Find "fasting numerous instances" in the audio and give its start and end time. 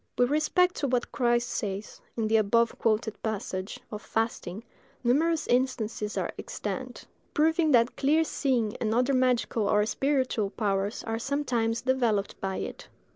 4.01-6.17